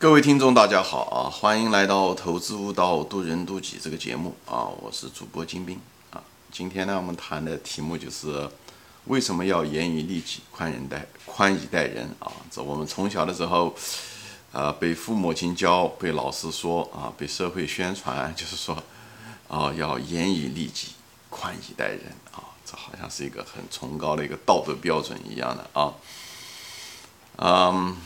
[0.00, 1.28] 各位听众，大家好啊！
[1.28, 4.64] 欢迎来到《投资悟道，渡人渡己》这个节目啊！
[4.80, 5.78] 我是主播金兵
[6.10, 6.24] 啊。
[6.50, 8.48] 今天呢，我们谈的题目就是
[9.04, 12.32] 为什么要严于律己，宽人待宽以待人啊？
[12.50, 13.74] 这我们从小的时候
[14.52, 18.82] 啊，被父母亲教，被老师说啊，被社会宣传， 就是说
[19.48, 20.92] 啊，要严以律己，
[21.28, 22.40] 宽以待人啊。
[22.64, 25.92] 这好像是一个很崇高的一个道德标准一样的啊。
[27.36, 27.96] 嗯。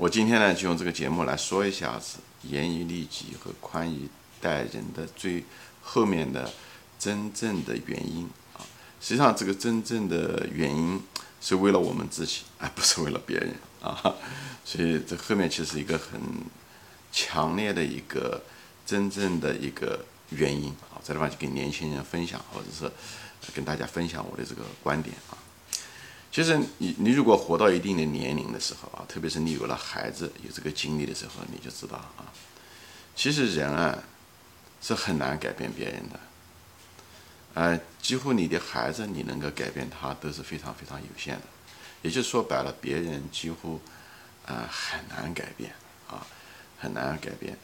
[0.00, 4.08] 我今天呢，就用这个节目来说一下子严于律己和宽以
[4.40, 5.44] 待人的最
[5.82, 6.50] 后面的
[6.98, 8.64] 真正的原因啊。
[8.98, 11.02] 实际上，这个真正的原因
[11.42, 14.14] 是为了我们自己，而不是为了别人啊。
[14.64, 16.18] 所以，这后面其实一个很
[17.12, 18.42] 强烈的一个
[18.86, 20.96] 真正的一个原因啊。
[21.02, 22.90] 在这地方就跟年轻人分享，或者是
[23.54, 25.36] 跟大家分享我的这个观点啊。
[26.32, 32.30] 其实你你如果活到一定的年龄的时候啊，特别是你有了孩子有这个经历的时候，你就知道啊，
[33.16, 33.98] 其实人啊
[34.80, 36.20] 是很难改变别人的，
[37.54, 41.42] 呃，几乎你的孩子你能够改变他都是非常非常有限的，
[42.02, 43.80] 也就说白了，别人几乎
[44.46, 45.72] 啊很难改变
[46.08, 46.24] 啊，
[46.78, 47.58] 很难改变，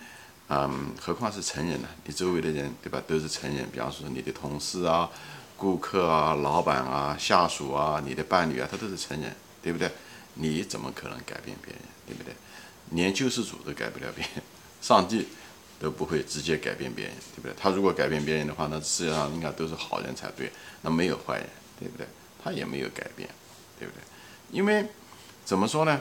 [0.48, 1.88] 嗯，何况是成人呢？
[2.04, 5.08] 你周围的人对吧，都是成人，比方说你的同事啊。
[5.56, 9.90] 顾客啊，老板啊，下属啊，你的伴侣啊，他都是成人，对不对？
[10.34, 12.34] 你怎么可能改变别人，对不对？
[12.90, 14.42] 连救世主都改不了别人，
[14.82, 15.26] 上帝
[15.80, 17.54] 都不会直接改变别人，对不对？
[17.58, 21.48] 他如果改变别人的话，那世界上应该都是好人才对，那没有坏人，
[21.80, 22.06] 对不对？
[22.44, 23.28] 他也没有改变，
[23.78, 24.02] 对不对？
[24.52, 24.86] 因为
[25.44, 26.00] 怎么说呢？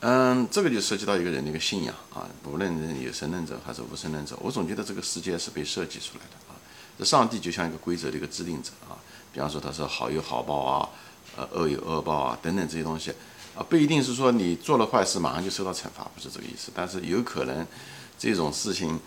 [0.00, 6.54] 嗯，这个就涉及到一个人的一个信仰啊，无论有神论者还是无神论者，我总觉得这个世界是被设计出来的啊。
[6.98, 8.98] 这上帝就像一个规则的一个制定者啊，
[9.32, 10.88] 比方说他说好有好报啊，
[11.36, 13.12] 呃恶有恶报啊等等这些东西
[13.56, 16.72] 啊，不一定是说你做了坏事马上就受到惩罚，不是这个意思。
[16.74, 17.66] 但是有可能
[18.18, 18.98] 这种事情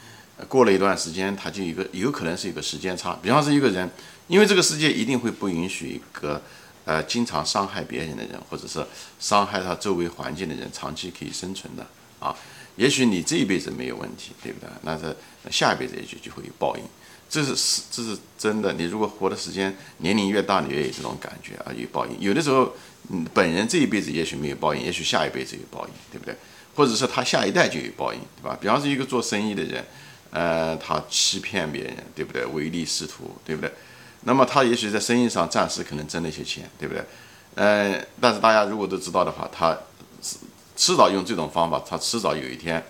[0.48, 3.18] 过了一段时间，他就一个有可能是一个时间差。
[3.22, 3.90] 比方说一个人，
[4.28, 6.42] 因为这个世界一定会不允许一个
[6.86, 8.86] 呃经常伤害别人的人，或者是
[9.20, 11.86] 伤害他周围环境的人长期可以生存的
[12.20, 12.36] 啊。
[12.78, 14.70] 也许你这一辈子没有问题，对不对？
[14.84, 15.16] 那是
[15.50, 16.84] 下一辈子也许就会有报应。
[17.30, 18.74] 这是是这是真的。
[18.74, 22.20] 你如果活的时间年龄越大，你越有这种感觉啊，有报应。
[22.20, 22.74] 有的时候，
[23.10, 26.36] 嗯，本人这一辈子也许没有报应，也许下一辈子有报应，对不对？
[26.76, 28.58] 或者是他下一代就有报应，对吧？
[28.60, 29.86] 比方说一个做生意的人，
[30.32, 32.46] 呃，他欺骗别人，对不对？
[32.46, 33.72] 唯利是图，对不对？
[34.24, 37.04] 那么他也许在生意上暂时可能挣了一些钱，对不对？
[37.56, 39.78] 呃，但是大家如果都知道的话，他
[40.76, 42.84] 迟早用这种方法，他迟早有一天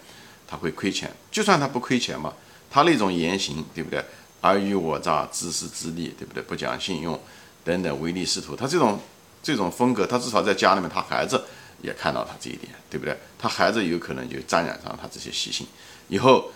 [0.48, 1.12] 他会亏钱。
[1.32, 2.34] 就算他不亏钱嘛，
[2.72, 4.04] 他那种言行，对不对？
[4.42, 6.42] 尔虞我诈、自私自利，对不对？
[6.42, 7.20] 不讲信用，
[7.64, 8.56] 等等，唯利是图。
[8.56, 9.00] 他这种
[9.44, 11.40] 这种风格，他至少在家里面，他孩子
[11.82, 13.16] 也看到他这一点，对不对？
[13.38, 15.68] 他孩子有可能就沾染上他这些习性，
[16.08, 16.52] 以后，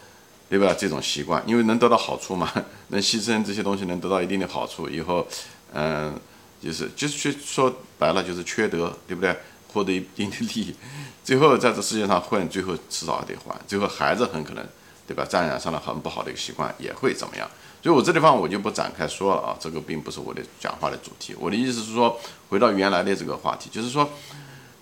[0.49, 0.73] 对吧？
[0.75, 2.51] 这种习惯，因为能得到好处嘛，
[2.89, 5.27] 能牺牲这些东西，能得到一定的好处，以后，
[5.73, 6.19] 嗯，
[6.61, 9.35] 就是就是说白了就是缺德，对不对？
[9.71, 10.75] 获得一定的利益，
[11.21, 14.65] 最后在这世界上混，最后迟早得还，最后孩子很可能，
[15.07, 15.25] 对吧？
[15.25, 17.47] 沾染上了很不好的一个习惯，也会怎么样？
[17.83, 21.35] 所以我这地方我就不展开说了啊，这个并不是我的讲话的主题。
[21.39, 24.09] 我的意思是说，回到原来的这个话题，就是说，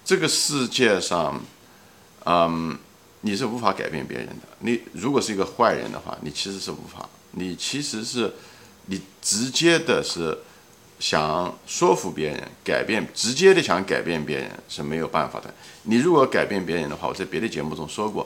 [0.05, 1.37] 这个世界上，
[2.23, 2.77] 嗯，
[3.19, 4.47] 你是无法改变别人的。
[4.59, 8.33] 你如果是一个坏人的话，你其实是无法，你其实是，
[8.85, 10.37] 你直接的是
[10.97, 15.53] 想说服别人改变，直接的想改变别人是没有办法的。
[15.83, 18.25] 你如果改变别人的话，我在别的节目中说过。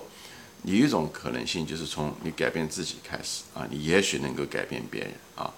[0.64, 5.54] 有一种可能性，就是从你改变自己开始啊，你也许能够改变别人啊，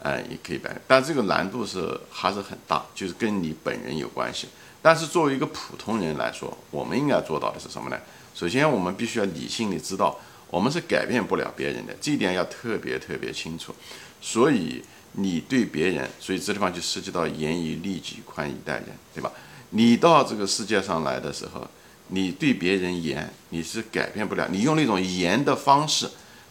[0.00, 4.48] 呃，也可以改，但这个难度是还是很大，就是跟你本人有关系。
[4.82, 7.98] 但是作为一个普通人来说，我们应该做到的是什么呢？
[8.34, 10.18] 首先，我们必须要理性的知道，
[10.50, 13.74] 我们是改变不了别人的，这一点要特别特别清楚。
[14.20, 14.82] 所以，
[15.12, 19.32] 你对别人，所以这地方就涉及到严以律己，宽以待人，对吧？
[19.70, 21.66] 你到这个世界上来的时候。
[22.14, 24.46] 你对别人严，你是改变不了。
[24.50, 26.06] 你用那种严的方式，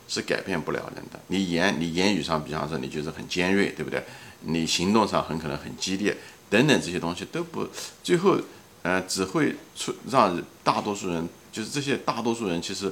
[0.08, 1.20] 是改变不了人的。
[1.28, 4.04] 你严，你言语上，比方说，你就是很尖锐，对不对？
[4.42, 6.18] 你行动上很可能很激烈，
[6.50, 7.68] 等等这些东西都不，
[8.04, 8.40] 最后，
[8.82, 12.92] 呃，只会出让大多数人，就是这些大多数人，其实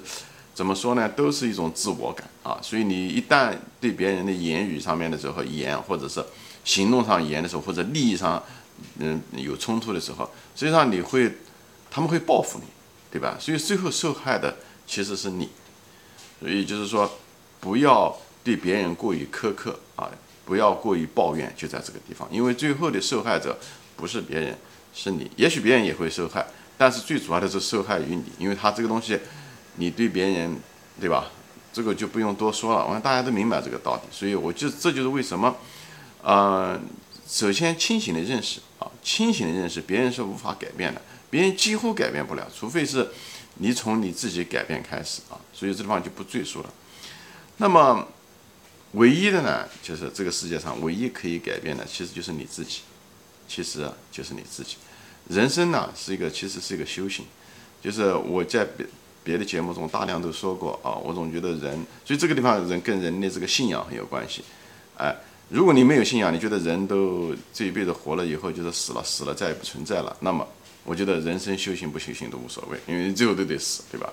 [0.53, 2.59] 怎么说呢，都是一种自我感啊。
[2.61, 3.51] 所以你一旦
[3.81, 6.23] 对别人的言语上面的时候严，或者是
[6.63, 8.43] 行动上严的时候，或者利益上，
[8.99, 11.31] 嗯，有冲突的时候，实际上你会。
[11.91, 12.65] 他们会报复你，
[13.11, 13.37] 对吧？
[13.39, 15.49] 所以最后受害的其实是你，
[16.39, 17.09] 所以就是说，
[17.59, 20.09] 不要对别人过于苛刻啊，
[20.45, 23.57] 不要过于抱怨，就在这个地方，因为最后的受害者
[23.95, 24.57] 不是别人，
[24.93, 25.29] 是你。
[25.35, 26.45] 也许别人也会受害，
[26.77, 29.19] 但是最主要的是受害于你，因为他这个东西，
[29.75, 30.57] 你对别人，
[30.99, 31.31] 对吧？
[31.71, 34.01] 这个就不用多说了，我想大家都明白这个道理。
[34.11, 35.55] 所以我就这就是为什么，
[36.23, 36.79] 呃，
[37.27, 43.09] 首先清醒的认识啊，清醒的认识，别人是无法改变的，别人几乎改变不了，除非是
[43.55, 45.39] 你从你自己改变开始啊。
[45.53, 46.73] 所以这地方就不赘述了。
[47.57, 48.07] 那么，
[48.93, 52.81] 唯一的呢，就是这个世界上唯一可以改变的，其实就是你自己，
[53.47, 54.77] 其实就是你自己。
[55.27, 57.25] 人生呢是一个，其实是一个修行，
[57.81, 58.85] 就是我在别
[59.23, 64.41] 别的节目中大量都说过啊，我总觉得人，所以这个地方人跟人的这个信仰很有关系，
[64.97, 65.15] 哎，
[65.49, 70.47] 如果你没有信仰，你觉得人都这一辈子活了以后就是死了，死了再也不存在了，那么
[70.89, 74.11] 我觉得人生修行不修行都无所谓，因为最后都得死，对吧？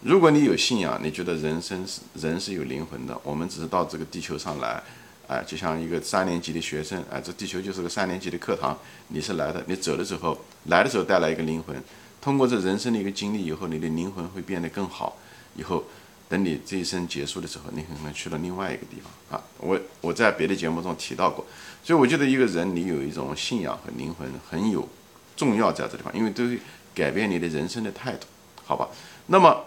[0.00, 4.80] 如果你有信仰，你觉得人生是人是有灵魂的，我们只是到这个地球上来。
[5.26, 8.78] 哎，就像一个三年级的学生，哎，这地球就是个三年级的课堂，
[9.08, 11.74] 你是来的，你走的时候，来的时候带来一个灵魂，
[12.20, 15.18] 通过这人生的一个经历以后，你的灵魂会变得更好，
[15.56, 15.82] 以后
[16.28, 19.42] 等你这一生结束的时候，你可能去了另外一个地方啊。
[19.58, 21.44] 我我在别的节目中提到过，
[21.82, 24.86] 所以我觉得一个人你有一种信仰和灵魂很有
[25.36, 26.58] 重要在这地方，因为都会
[26.94, 28.26] 改变你的人生的态度，
[28.64, 28.88] 好吧？
[29.26, 29.64] 那么。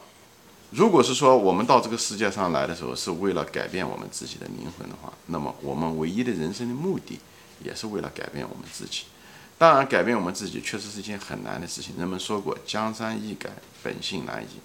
[0.72, 7.18] 如果是说我们到这个世界上来的时候是为了改变我们自己的灵魂的话，那么我们唯一的人生的目的
[7.64, 9.04] 也是为了改变我们自己。
[9.58, 11.96] 当然，改变我们自己确实是一件很难的事情。
[11.98, 13.50] 人们说过“江山易改，
[13.82, 14.60] 本性难移”，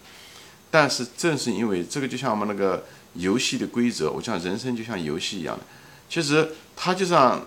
[0.73, 2.85] 但是正是因为这个，就像我们那个
[3.15, 5.63] 游戏的规则，我像人生就像游戏一样的，
[6.11, 7.41] 其实它就像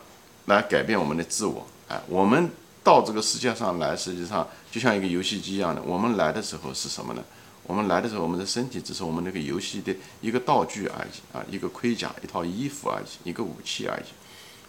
[0.45, 1.67] 来改变我们的自我。
[1.89, 2.49] 哎，我们
[2.85, 5.81] 到这个世界上来，实际上就像一个游戏机一样的。
[5.81, 7.23] 我们来的时候是什么呢？
[7.63, 9.91] 我们来的时候，我们的身体只是我们那个游戏的
[10.21, 14.05] 一个道具而已啊，一个盔甲、一套衣服而已，一个武器而已。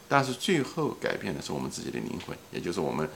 [0.09, 3.07] 但是最后改变的是我们自己的灵魂，也就是我们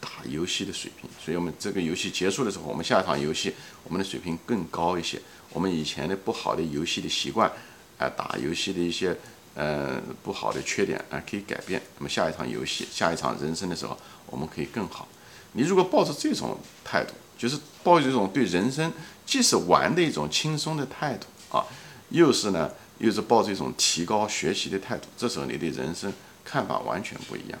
[0.00, 1.10] 打游戏的水平。
[1.18, 3.52] 所以，我们这个游戏结束的时候，我们下一场游戏，
[3.82, 5.20] 我们的水平更高一些。
[5.52, 7.50] 我们以前的不好的游戏的习惯，
[7.98, 9.16] 啊，打游戏的一些
[9.54, 11.80] 呃不好的缺点啊，可以改变。
[11.98, 13.96] 那么下一场游戏、下一场人生的时候，
[14.26, 15.08] 我们可以更好。
[15.52, 18.92] 你如果抱着这种态度，就是抱着一种对人生。
[19.26, 21.64] 既是玩的一种轻松的态度啊，
[22.10, 25.08] 又是呢，又是抱着一种提高学习的态度。
[25.16, 26.12] 这时候你对人生
[26.44, 27.58] 看法完全不一样，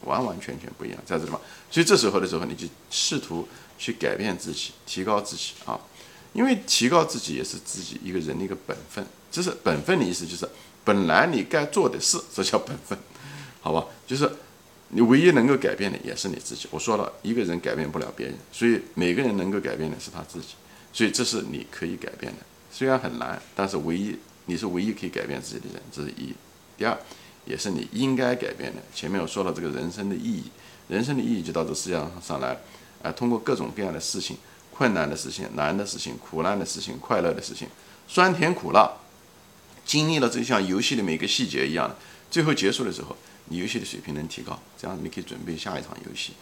[0.00, 1.40] 完完全全不一样，在这地方。
[1.70, 3.46] 所以这时候的时候，你就试图
[3.78, 5.78] 去改变自己，提高自己啊，
[6.32, 9.06] 因为提高自己也是自己一个人的一个本分。
[9.34, 10.48] 这是本分的意思，就是
[10.84, 12.96] 本来你该做的事，这叫本分，
[13.60, 13.84] 好吧？
[14.06, 14.30] 就是
[14.90, 16.68] 你唯一能够改变的也是你自己。
[16.70, 20.54] 我说了一个人改变不了别人，所以每个人能够改变的是他自己。
[20.92, 22.38] 所以这是你可以改变的，
[22.70, 24.16] 虽然很难，但是唯一
[24.46, 26.32] 你是唯一可以改变自己的人，这是一。
[26.78, 26.96] 第二，
[27.44, 28.80] 也是你应该改变的。
[28.94, 30.44] 前面我说了这个人生的意义，
[30.86, 32.56] 人生的意义就到这世界上上来，
[33.02, 34.36] 啊，通过各种各样的事情，
[34.72, 37.66] 困难的事情、难的事情、苦难的事情、快乐的事情，
[38.06, 38.88] 酸甜苦辣，
[39.84, 41.94] 经历了这像游戏的每个细节一样，
[42.30, 43.16] 最后结束的时候，
[43.46, 46.32] 你游戏的水平能提高，这样你可以准备下一场游戏，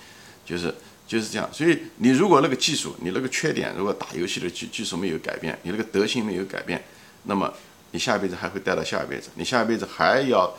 [0.44, 0.74] 就是。
[1.04, 6.82] 就是这样，所以你如果那个技术，你那个缺点，如果打游戏的技技术没有改变，你那个德行没有改变，
[7.24, 7.52] 那么
[7.90, 10.56] 你下一辈子还会带到下一辈子，你下一辈子还要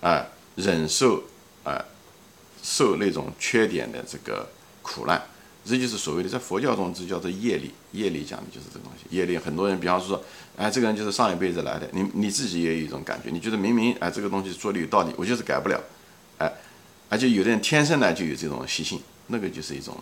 [0.00, 0.26] 啊
[0.56, 1.22] 忍受
[1.62, 1.84] 啊
[2.62, 4.48] 受那种缺点的这个
[4.82, 5.22] 苦难，
[5.64, 9.16] 这就是所谓的在佛教中这叫做业力，业力讲的就是这个东西。
[9.16, 10.22] 业力很多人，比方说，
[10.56, 15.80] 哎，这个人就是上一辈子来的，你你自己也有一种感觉，你觉得明明哎这个东西做的有道理，我就是改不了，
[16.38, 16.52] 哎，
[17.08, 19.00] 而且有的人天生呢就有这种习性。
[19.28, 19.96] 那个就是一种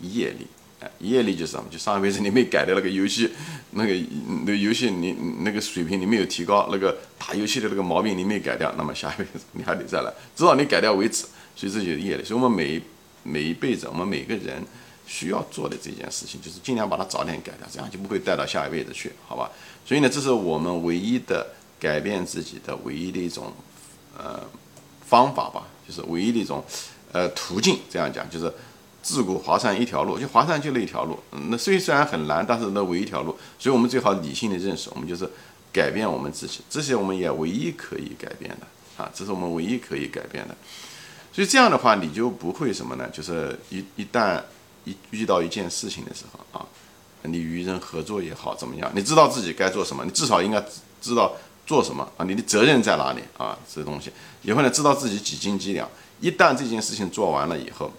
[0.00, 0.46] 业力，
[0.80, 1.64] 哎，业力就是什么？
[1.70, 3.30] 就上一辈子你没改掉那个游戏，
[3.72, 3.92] 那个
[4.46, 11.26] 那游戏你那个水平你没有提高，那个打游戏的那个毛病你没改掉，那么下一辈子你还得再来，直到你改掉为止。
[11.54, 12.24] 所以这就是业力。
[12.24, 12.80] 所以我们每
[13.24, 14.64] 每一辈子，我们每个人
[15.12, 19.50] 需要做的这件事情，就是尽量把它早点改掉，这样就不会带到下一辈子去，好吧？
[19.84, 21.46] 所以呢，这是我们唯一的
[21.78, 23.52] 改变自己的唯一的一种
[24.16, 24.40] 呃
[25.06, 26.64] 方法吧，就是唯一的一种。
[27.14, 28.50] 呃，途径这样讲就是
[29.02, 31.18] 自古华山一条路，就华山就那一条路。
[31.50, 35.30] 那虽虽然很难，但是那唯一一条路，所以我们最好理性的认识，我们就是
[35.70, 38.66] 改变我们自己，这些我们也唯一可以改变的
[38.96, 40.56] 啊，这是我们唯一可以改变的。
[41.34, 43.06] 所以这样的话，你就不会什么呢？
[43.12, 44.40] 就是一一旦
[44.84, 46.66] 一遇到一件事情的时候啊，
[47.22, 48.90] 你与人合作也好，怎么样？
[48.94, 50.62] 你知道自己该做什么，你至少应该
[51.00, 51.32] 知道
[51.66, 53.58] 做什么啊，你的责任在哪里啊？
[53.72, 54.10] 这东西
[54.42, 55.88] 以后呢，知道自己几斤几两。
[56.20, 57.90] 一旦这件事情做完了以后，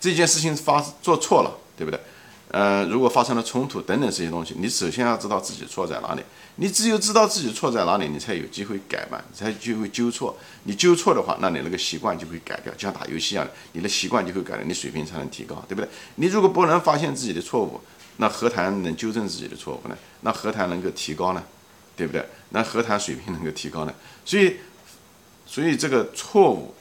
[0.00, 2.00] 这件事情发做错了，对不对？
[2.52, 6.22] 呃，如果发生了冲突等等这些东西，你首先要知道自己错在哪里。
[6.56, 10.36] 你只有知道自己错在哪里，你才有机会改嘛，才就会纠错。
[10.64, 15.88] 你纠错的话，那你那个习惯就会改掉，就像打游戏一样的，你的习惯就会改掉，你水平才能提高，对不对？
[16.16, 17.80] 你如果不能发现自己的错误，
[18.18, 19.96] 那何谈能纠正自己的错误呢？
[20.20, 21.42] 那何谈能够提高呢？
[21.96, 22.22] 对不对？
[22.50, 23.94] 那何谈水平能够提高呢？
[24.26, 24.56] 所以，
[25.46, 26.74] 所以这个错误，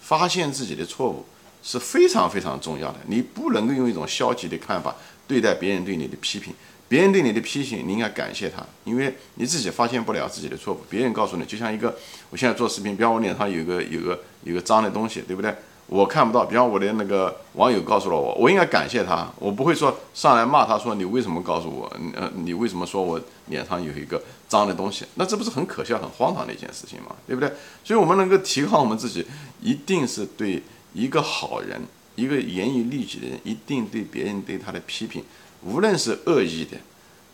[0.00, 1.26] 发现自己的错误
[1.62, 2.98] 是非常非常重要的。
[3.06, 4.94] 你不能够用一种消极的看法
[5.26, 6.52] 对待别人对你的批评。
[6.88, 10.80] 别人对你的批评，你应该感谢他，因为你自己发现不了自己的错误。
[10.90, 11.96] 别人告诉你，就像一个，
[12.30, 15.54] 我现在做视频，比方我脸上有个有个有个脏的东西，对不对？
[15.86, 16.44] 我看不到。
[16.44, 21.88] 比方我的那个网友告诉了我，我应该感谢他，我不会说上来骂他，说你为什么告诉我？
[22.16, 25.04] 呃，你为什么说我脸上有一个脏的东西？
[25.14, 27.14] 那这不是很可笑、很荒唐的一件事情吗？
[27.24, 27.48] 对不对？
[27.84, 29.24] 所以，我们能够提高我们自己，
[29.60, 30.60] 一定是对
[30.92, 31.80] 一个好人，
[32.16, 35.24] 一个严于律己的人，一定对别人对他的批评。
[35.62, 36.76] 无论是恶意的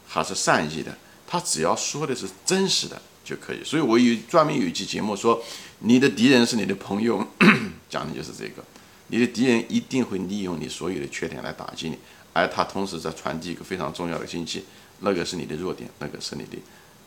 [0.06, 0.96] 还是善意的，
[1.26, 3.62] 他只要说的是真实的就可以。
[3.64, 5.42] 所以我有专门有一期节目说，
[5.80, 7.26] 你的敌人是你的朋友，
[7.88, 8.64] 讲的就是这个。
[9.08, 11.96] 你的敌人一定会利用你所有的缺点来打击你，
[12.32, 14.64] 而他同时在传递一个非常重要的信息，
[15.00, 16.58] 那个是你的弱点，那个是你的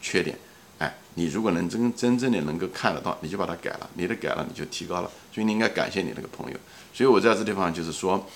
[0.02, 0.38] 缺点。
[0.80, 5.12] 哎，你如果能真真正的能够看得到，你就把它改了，你的改了你就提高了。
[5.32, 6.58] 所以你应该感谢你那个朋友。
[6.94, 8.28] 所以我在这地方就是说。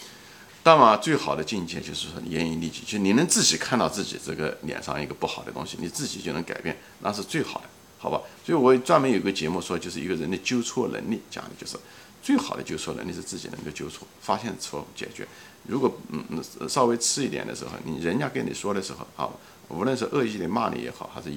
[0.66, 7.66] 那么最好的境界就是说严于律己，就你能自己看到自己这个脸上一个不好的东西，你自己就能改变，那是最好的，
[7.98, 8.22] 好吧？
[8.46, 11.76] 所以我专门有个节目说，就是一个人的纠错能力，讲的就是
[12.22, 15.28] 最好的纠错能力是自己能够纠错，发现错，解决。
[15.68, 19.30] 如果嗯嗯稍微次一点的时候，你人家跟你说的时候啊，
[19.68, 21.30] 无论是恶意的骂你也好，还是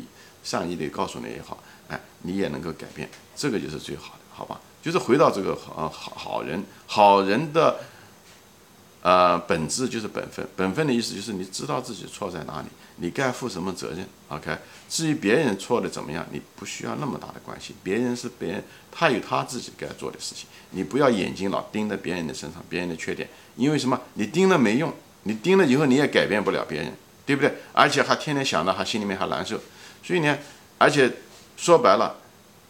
[0.47, 4.61] 善意的告诉你也好，哎，你也能够改变，这个就是最好的，好吧？
[4.81, 7.81] 就是回到这个好好好人，好人的。
[9.03, 10.45] 呃，本质就是本分。
[10.57, 14.05] 本分的意思就是你知道自己错在哪里，你该负什么责任。
[14.29, 14.57] OK，
[14.89, 17.73] 至于别人错的怎么样，你不需要那么大的关系。
[17.85, 20.49] 别人是别人，他有他自己该做的事情。
[20.71, 24.01] 你不要眼睛老盯在别人的身上，别人的缺点，因为什么？
[24.15, 26.93] 你盯了没用，你盯了以后你也改变不了别人，
[27.25, 27.55] 对不对？
[27.73, 29.61] 而且还天天想到，还心里面还难受。
[30.07, 30.39] 所以呢，
[30.79, 31.13] 而且
[31.57, 32.15] 说白了，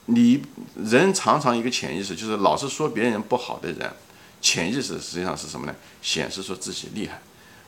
[0.06, 0.42] 你
[0.76, 3.92] 人常常一个潜意识就是老是说别人不好的人。
[4.40, 5.74] 潜意识实际上是什么呢？
[6.00, 7.20] 显示出自己厉害。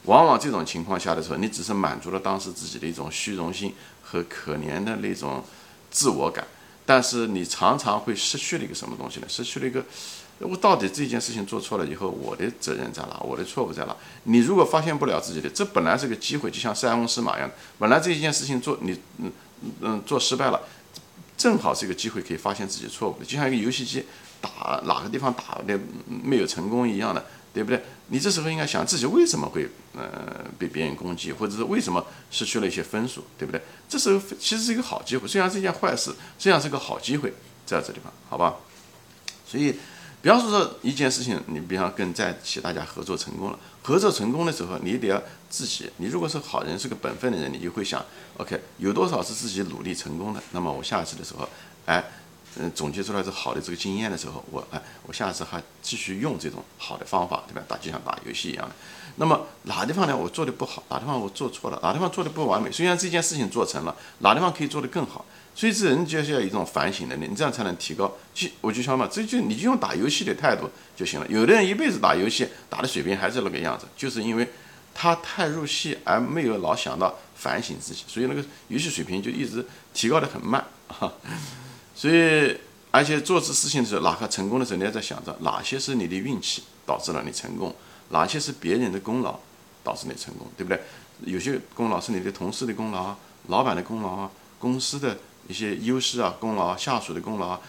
[0.05, 5.45] 往往这种情况下的时候，你只是满足了当时自己的一种虚荣心和可怜的那种
[5.91, 6.47] 自我感，
[6.87, 9.27] 但是你常常会失去了一个什么东西呢？
[9.29, 9.85] 失去了一个，
[10.39, 13.19] 我到底这件事情做错了以后，我的责任在哪？
[13.21, 13.97] 我的错误在哪？
[14.25, 19.33] 你如果发现不了自己的，这本来是个机会，就像塞翁失马一样，本来这一件事情做你嗯
[19.81, 20.61] 嗯做失败了，
[21.37, 24.05] 正好是一个机会可以发现自己错误的，就像一个游戏机。
[24.41, 27.83] 打哪个地方打的没有成功一样的，对不对？
[28.07, 33.61] 你这时候应该想自己为什么会呃被别人攻击，或者是为什么失去了一些分数，对不对？
[33.88, 37.35] 这时候其实是一个好机会，虽然是一件坏事，实际上是个好机会
[37.67, 38.55] 在这地方，好吧？
[39.45, 39.75] 所以，
[40.21, 48.05] 比方说说一件事情，你比方跟在一起大家合作成功了，合作成功的时候，你得要自己，你如果是好人，是个本分的人，你就会想
[48.37, 50.43] ，OK，有多少是自己努力成功的？
[50.53, 51.49] 那么我下次的时候，
[51.87, 52.05] 哎。
[52.61, 57.63] 嗯，总结出来是好的这个经验的时候，我哎，我下次还继续用这种好的方法，对吧？
[57.69, 58.75] 打就像打游戏一样的。
[59.17, 60.17] 那么哪地方呢？
[60.17, 62.73] 我做的不好，哪地方我做错了，哪地方做的不完美？
[62.73, 65.25] 虽然这件事情做成了，哪地方可以做得更好？
[65.59, 68.17] 所以这人就是要有一种反省能力，你这样才能提高。
[68.33, 71.27] 就我就想嘛，这就你就用打游戏的态度就行了。
[71.29, 74.49] 有的人一辈子打游戏，打的水平还是那个样子，就是因为
[74.95, 81.12] 他太入戏，而没有老想到反省自己，所以那个游戏水平就一直提高的很慢哈。
[81.93, 82.57] 所以，
[82.93, 87.75] 而且做这事情的时候，哪怕成功的时候，你要在想着哪些是你的运气导致了你成功，
[88.11, 89.37] 哪些是别人的功劳
[89.83, 90.81] 导致你成功，对不对？
[91.25, 97.61] 有些功劳是你的同事的功劳啊，老板的功劳啊，公司的一些优势啊，功劳，下属的功劳啊，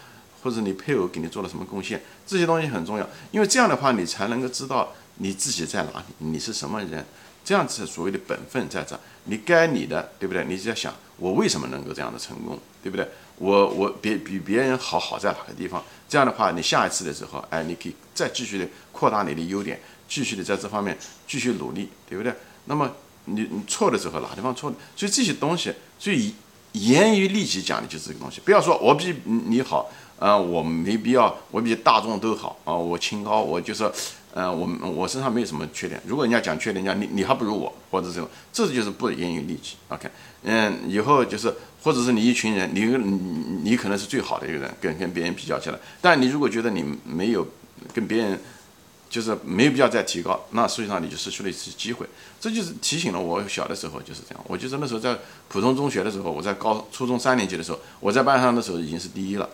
[0.42, 7.04] 或者你配偶给你做了什么贡献，这些东西很重要，因为这样的话，你才能够知道你自己在哪里，你是什么人，
[7.44, 10.44] 这样子所谓的本分在这，你该你的，对不对？
[10.44, 13.08] 你就要想我为什么能够这样的成功，对不对？
[13.36, 15.82] 我我别比别人好好在哪个地方？
[16.06, 22.34] 这样的话，你下一次的时候，哎，你可以再继续的扩大你的优点，继续的在这方面继续努力，对不对？
[22.66, 22.90] 那么
[23.24, 24.70] 你你错的时候哪地方错？
[24.94, 26.34] 所以这些东西，所以
[26.72, 28.40] 严于律己讲的就是这个东西。
[28.44, 33.92] 不要说我比你好，啊，我没必要，我比大众都好啊，我清高，我就说。
[34.32, 36.00] 嗯，我我身上没有什么缺点。
[36.06, 39.74] 如果人家讲缺点，讲你你还不如我，或者这种，这就是不严于律己。
[39.88, 40.08] OK，
[40.44, 42.84] 嗯，以后就是，或者是你一群人，你
[43.64, 45.78] 你可能是最好的一个人，跟跟别人比较起来。
[46.00, 47.44] 但你如果觉得你没有
[47.92, 48.40] 跟别人
[49.10, 52.06] 就是没有必要再提高，那实际上你就失去了一次机会。
[52.40, 54.44] 这就是提醒了我小的时候就是这样。
[54.46, 59.50] 我就是那时候在普通中学的时候，我在高初中三年级的时候，我在班上的时候已经是第一了。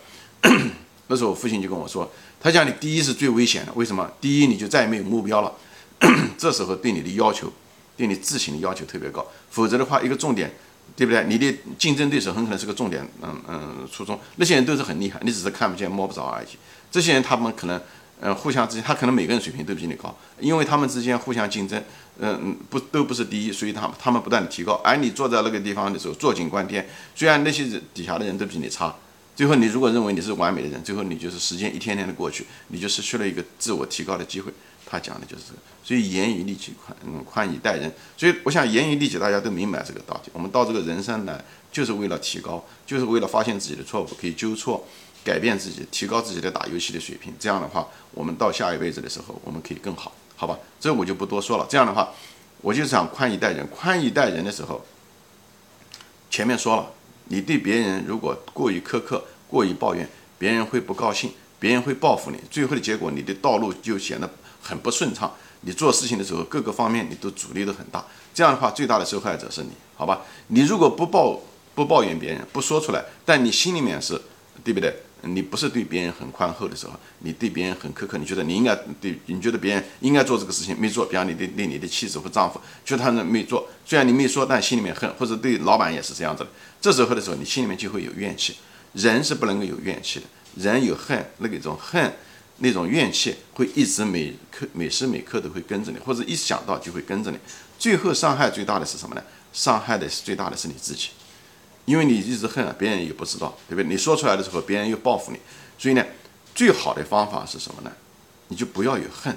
[1.09, 2.09] 那时候我父亲就跟我说，
[2.39, 4.09] 他讲你第一是最危险的，为什么？
[4.21, 5.53] 第一你就再也没有目标了，
[6.37, 7.53] 这时候对你的要求，
[7.97, 9.27] 对你自省的要求特别高。
[9.51, 10.53] 否则的话，一个重点。
[10.95, 11.25] 对不对？
[11.25, 16.47] 你的竞争对手很可能是个重点，嗯嗯，初中那些人都是很厉害，你只是看不见摸不着而已。
[16.93, 17.79] 这些人他们可能，
[18.21, 21.79] 呃，互相之间，他可能每个人水平都比你高，因为他们之间互相竞争，
[22.19, 24.81] 嗯嗯，不都不是第一，所以他他们不断的提高。
[24.83, 28.95] 而你坐在那个地方的时候，坐井观天，虽然那些人底下的人都比你差，
[29.35, 34.53] 最后你如果认为你是完美的人，最后你就是时间一天天的过去，你就失去了一个自我提高的机会。
[34.89, 37.93] 他讲的就是这个，所以严于律己，宽嗯宽以待人。
[38.17, 40.31] 所以我想严于律己，大家都明白这个道理。
[40.33, 44.87] 我们到这个人生来，就是为了提高，就是为了发现自己的错误，可以纠错，
[45.27, 47.35] 改变自己，提高自己的打游戏的水平。
[47.37, 50.57] 这样的话，我们到下一辈子的时候，我们可以更好，好吧？
[50.79, 51.67] 这我就不多说了。
[51.69, 52.13] 这样的话，
[52.61, 53.67] 我就想宽以待人。
[53.67, 54.87] 宽以待人的时候，
[56.31, 56.87] 前面说了，
[57.25, 64.31] 你对别人如果过于苛刻、过于抱怨，别人会不高兴，别人会报复你，最后的结果，你的道路就显得。
[64.69, 68.05] 很不顺畅，你做事情的时候各个方面你都阻力都很大，
[68.35, 70.23] 这样的话最大的受害者是你，好吧？
[70.49, 71.41] 你如果不抱
[71.73, 74.21] 不抱怨别人，不说出来，但你心里面是，
[74.65, 74.93] 对不对？
[75.27, 88.57] 你不是对别人很宽厚的时候，你对别人很苛刻，你觉得你应该对，你觉得别人应该做这个事情没做，比方你对对你的妻子或丈夫，觉得他没做，虽然你没说，但心里面恨，或者对老板也是这样子的，这时候的时候你心里面就会有怨气，
[88.93, 92.13] 人是不能够有怨气的，人有恨，那个一种恨。
[92.59, 97.37] 那种怨气会一直每刻每时每刻都会跟着你，或者一想到就会跟着你，
[97.79, 99.23] 最后伤害最大的是什么呢？
[99.53, 101.09] 伤害的是最大的是你自己，
[101.87, 103.89] 因为你一直恨啊，别人也不知道，对不对？
[103.89, 105.39] 你说出来的时候，别人又报复你，
[105.79, 106.05] 所以呢，
[106.55, 107.91] 最好的方法是什么呢？
[108.49, 109.37] 你就不要有恨，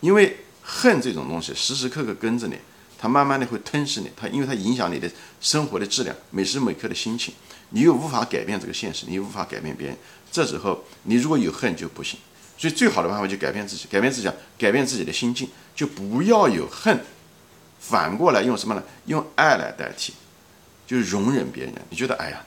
[0.00, 2.56] 因为恨这种东西时时刻刻跟着你，
[2.98, 7.34] 它慢慢的会吞噬你，它因为它影响你的生活的质量，每时每刻的心情，
[7.70, 9.96] 你又无法改变这个现实，你又无法改变别人。
[10.30, 12.18] 这时候你如果有恨就不行，
[12.58, 17.00] 所以最好的办法就改变自己，改变自己，改变自己的心境，就不要有恨，
[17.80, 18.82] 反过来用什么呢？
[19.06, 20.12] 用爱来代替，
[20.86, 21.74] 就容忍别人。
[21.90, 22.44] 你觉得，哎呀，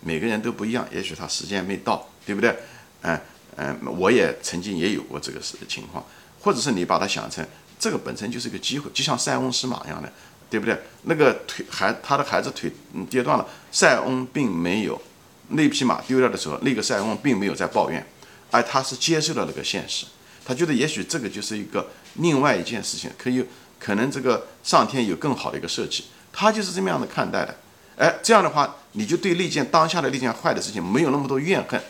[0.00, 2.56] 每个人都不一样，也许他时间没到，对不对？
[3.02, 3.20] 嗯
[3.56, 6.02] 嗯，我也曾经也有过这个事情况，
[6.40, 7.46] 或者是你把它想成
[7.78, 10.10] 这个本身就是个机会，就像塞翁失马一样的，
[10.48, 10.78] 对不对？
[11.02, 12.72] 那个腿孩他的孩子腿
[13.10, 15.00] 跌断了，塞翁并没有。
[15.48, 18.06] 那匹马丢掉的时候，那个塞翁并没有在抱怨，
[18.50, 20.06] 而他是接受了那个现实。
[20.44, 23.44] 他觉得也许这个就是一个另外一件事情，可以
[23.78, 27.54] 可能这个上天有更好的一个设计，他就是这么样的看待的。
[27.96, 31.80] 哎，这样的话，你就对那件当下的那件坏的事情没有那么多怨恨。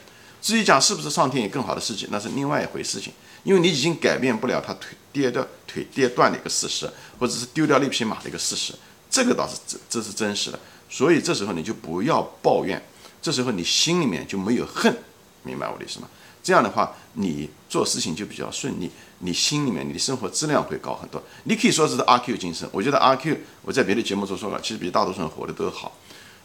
[0.40, 3.12] 至于讲是不是上天有更好的事情，那是另外一回事情，
[3.44, 8.74] 因为你已经改变不了他腿跌掉腿跌断的一个事实，或者是丢掉那匹马的一个事实，
[9.08, 10.58] 这个倒是这这是真实的。
[10.90, 12.82] 所以这时候你就不要抱怨。
[13.22, 14.92] 这时候你心里面就没有恨，
[15.44, 16.08] 明白我的意思吗？
[16.42, 21.22] 这样的话，你做事情就比较顺利，你心里面你的生活质量会高很多。
[21.44, 25.96] 你可以说是阿 Q 精神，我觉得阿 Q 我在别的节目中说了，其实比大多数人活得都好。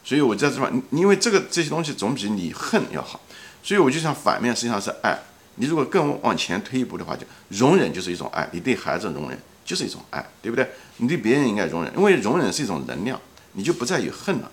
[0.04, 3.20] 所以我在这方，因为这个这些东西总比你恨要好。
[3.64, 5.20] 所以我就想反面实际上是爱。
[5.56, 8.48] 你如果更往前推一步的话，就容忍就是一种爱。
[8.54, 10.70] 你对孩子容忍就是一种爱，对不对？
[10.98, 13.20] 你对别人应该容忍，因为容忍是一种能量，
[13.54, 14.52] 你就不再有恨了。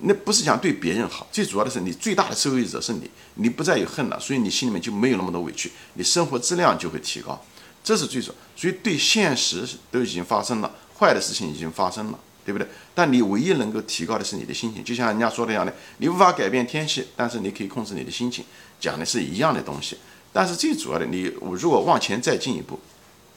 [0.00, 7.40] 那不是讲对别人好，最主要的是你最大的受益者是你，你不再有恨了，所以你心里面就没有那么多委屈，你生活质量就会提高，
[7.82, 8.34] 这是最主要。
[8.56, 12.68] 所以对现实都已经发生了，坏的事情已经发生了，对不对？
[12.94, 18.44] 但你唯一能够提高的是你的心情，就像人家说的一样的，你无法改变天气，但是你可以控制你的心情，
[18.80, 19.96] 讲的是一样的东西。
[20.32, 22.78] 但是最主要的，你如果往前再进一步，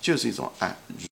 [0.02, 0.76] 就是一种爱。